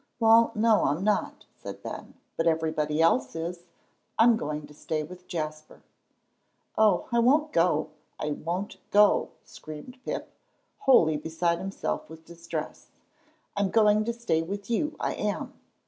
[0.19, 3.65] "Well, no, I'm not," said Ben, "but everybody else is;
[4.17, 5.83] I'm going to stay with Jasper."
[6.75, 7.91] "Oh, I won't go!
[8.19, 10.31] I won't go!" screamed Pip,
[10.79, 12.87] wholly beside himself with distress.
[13.55, 15.53] "I'm going to stay with you, I am."